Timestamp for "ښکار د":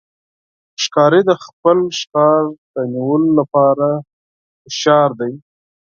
1.99-2.75